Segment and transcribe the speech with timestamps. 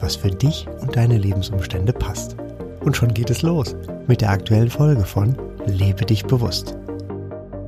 [0.00, 2.36] was für dich und deine Lebensumstände passt.
[2.80, 3.76] Und schon geht es los
[4.06, 6.76] mit der aktuellen Folge von Lebe dich bewusst.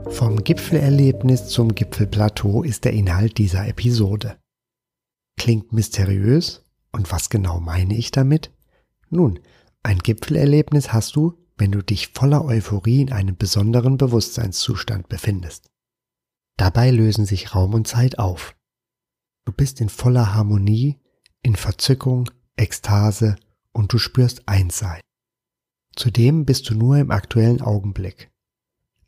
[0.09, 4.37] Vom Gipfelerlebnis zum Gipfelplateau ist der Inhalt dieser Episode.
[5.39, 6.65] Klingt mysteriös?
[6.93, 8.51] Und was genau meine ich damit?
[9.09, 9.39] Nun,
[9.83, 15.71] ein Gipfelerlebnis hast du, wenn du dich voller Euphorie in einem besonderen Bewusstseinszustand befindest.
[16.57, 18.55] Dabei lösen sich Raum und Zeit auf.
[19.45, 21.01] Du bist in voller Harmonie,
[21.43, 23.37] in Verzückung, Ekstase
[23.73, 25.01] und du spürst Einssein.
[25.95, 28.31] Zudem bist du nur im aktuellen Augenblick.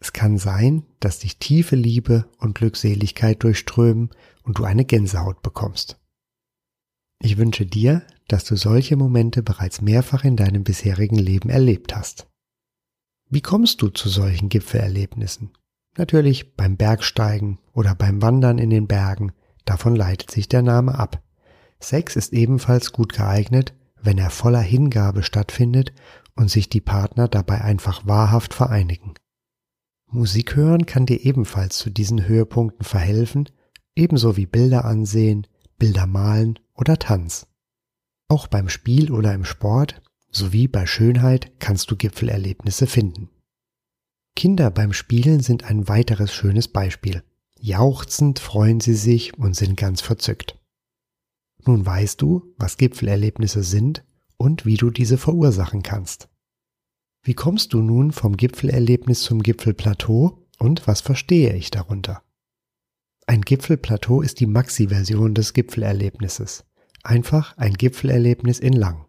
[0.00, 4.10] Es kann sein, dass dich tiefe Liebe und Glückseligkeit durchströmen
[4.42, 5.98] und du eine Gänsehaut bekommst.
[7.22, 12.26] Ich wünsche dir, dass du solche Momente bereits mehrfach in deinem bisherigen Leben erlebt hast.
[13.30, 15.52] Wie kommst du zu solchen Gipfelerlebnissen?
[15.96, 19.32] Natürlich beim Bergsteigen oder beim Wandern in den Bergen,
[19.64, 21.23] davon leitet sich der Name ab.
[21.88, 25.92] Sex ist ebenfalls gut geeignet, wenn er voller Hingabe stattfindet
[26.36, 29.14] und sich die Partner dabei einfach wahrhaft vereinigen.
[30.10, 33.48] Musik hören kann dir ebenfalls zu diesen Höhepunkten verhelfen,
[33.96, 35.46] ebenso wie Bilder ansehen,
[35.78, 37.46] Bilder malen oder Tanz.
[38.28, 43.30] Auch beim Spiel oder im Sport sowie bei Schönheit kannst du Gipfelerlebnisse finden.
[44.36, 47.22] Kinder beim Spielen sind ein weiteres schönes Beispiel.
[47.58, 50.58] Jauchzend freuen sie sich und sind ganz verzückt.
[51.66, 54.04] Nun weißt du, was Gipfelerlebnisse sind
[54.36, 56.28] und wie du diese verursachen kannst.
[57.22, 62.22] Wie kommst du nun vom Gipfelerlebnis zum Gipfelplateau und was verstehe ich darunter?
[63.26, 66.64] Ein Gipfelplateau ist die Maxi-Version des Gipfelerlebnisses.
[67.02, 69.06] Einfach ein Gipfelerlebnis in lang.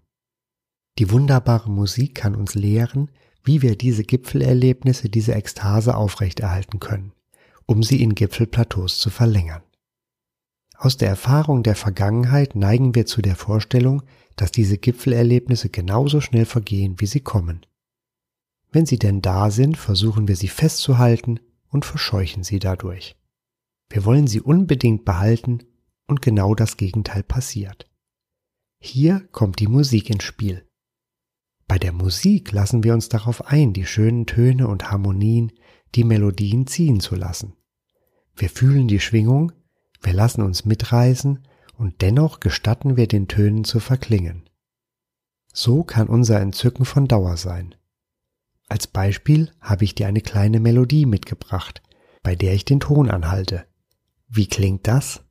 [0.98, 3.12] Die wunderbare Musik kann uns lehren,
[3.44, 7.12] wie wir diese Gipfelerlebnisse, diese Ekstase aufrechterhalten können,
[7.66, 9.65] um sie in Gipfelplateaus zu verlängern.
[10.78, 14.04] Aus der Erfahrung der Vergangenheit neigen wir zu der Vorstellung,
[14.36, 17.66] dass diese Gipfelerlebnisse genauso schnell vergehen, wie sie kommen.
[18.72, 23.16] Wenn sie denn da sind, versuchen wir sie festzuhalten und verscheuchen sie dadurch.
[23.90, 25.60] Wir wollen sie unbedingt behalten
[26.08, 27.90] und genau das Gegenteil passiert.
[28.80, 30.68] Hier kommt die Musik ins Spiel.
[31.68, 35.52] Bei der Musik lassen wir uns darauf ein, die schönen Töne und Harmonien,
[35.96, 37.54] die Melodien ziehen zu lassen.
[38.36, 39.54] Wir fühlen die Schwingung,
[40.06, 41.40] wir lassen uns mitreißen
[41.78, 44.50] und dennoch gestatten wir den Tönen zu verklingen.
[45.52, 47.76] So kann unser Entzücken von Dauer sein.
[48.68, 51.82] Als Beispiel habe ich dir eine kleine Melodie mitgebracht,
[52.24, 53.66] bei der ich den Ton anhalte.
[54.28, 55.22] Wie klingt das?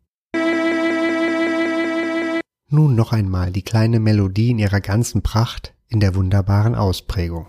[2.69, 7.47] Nun noch einmal die kleine Melodie in ihrer ganzen Pracht in der wunderbaren Ausprägung.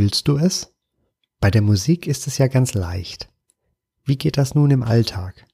[0.00, 0.74] Fühlst du es?
[1.40, 3.28] Bei der Musik ist es ja ganz leicht.
[4.02, 5.46] Wie geht das nun im Alltag?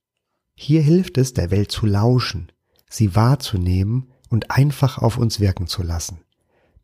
[0.55, 2.53] Hier hilft es, der Welt zu lauschen,
[2.89, 6.21] sie wahrzunehmen und einfach auf uns wirken zu lassen.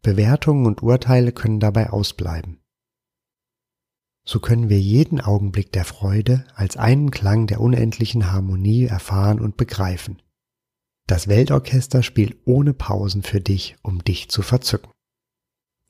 [0.02, 2.58] Bewertungen und Urteile können dabei ausbleiben.
[4.24, 9.56] So können wir jeden Augenblick der Freude als einen Klang der unendlichen Harmonie erfahren und
[9.56, 10.20] begreifen.
[11.06, 14.90] Das Weltorchester spielt ohne Pausen für dich, um dich zu verzücken.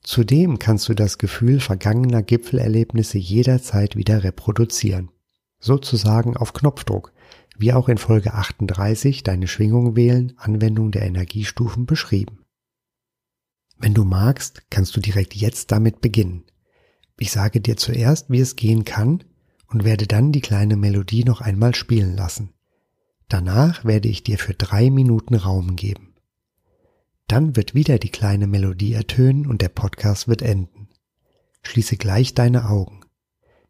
[0.03, 5.09] Zudem kannst du das Gefühl vergangener Gipfelerlebnisse jederzeit wieder reproduzieren.
[5.59, 7.13] Sozusagen auf Knopfdruck,
[7.57, 12.39] wie auch in Folge 38 deine Schwingung wählen, Anwendung der Energiestufen beschrieben.
[13.77, 16.43] Wenn du magst, kannst du direkt jetzt damit beginnen.
[17.17, 19.23] Ich sage dir zuerst, wie es gehen kann
[19.67, 22.53] und werde dann die kleine Melodie noch einmal spielen lassen.
[23.29, 26.12] Danach werde ich dir für drei Minuten Raum geben.
[27.27, 30.89] Dann wird wieder die kleine Melodie ertönen und der Podcast wird enden.
[31.63, 33.01] Schließe gleich deine Augen.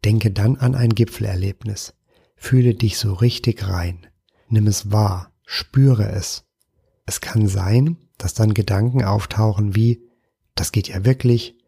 [0.04, 1.94] Denke dann an ein Gipfelerlebnis.
[2.36, 4.06] Fühle dich so richtig rein.
[4.48, 6.44] Nimm es wahr, spüre es.
[7.06, 10.02] Es kann sein, dass dann Gedanken auftauchen wie,
[10.54, 11.58] das geht ja wirklich,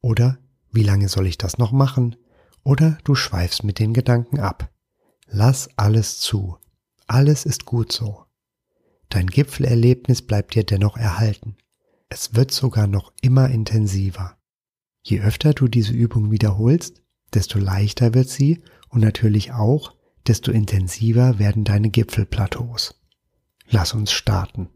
[0.00, 0.38] oder
[0.70, 2.16] wie lange soll ich das noch machen,
[2.62, 4.70] oder du schweifst mit den Gedanken ab.
[5.26, 6.58] Lass alles zu.
[7.06, 8.25] Alles ist gut so.
[9.16, 11.56] Dein Gipfelerlebnis bleibt dir dennoch erhalten.
[12.10, 14.36] Es wird sogar noch immer intensiver.
[15.02, 17.02] Je öfter du diese Übung wiederholst,
[17.32, 19.94] desto leichter wird sie und natürlich auch,
[20.26, 23.00] desto intensiver werden deine Gipfelplateaus.
[23.70, 24.68] Lass uns starten.